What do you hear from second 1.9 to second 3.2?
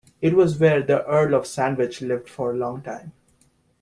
lived for a long time.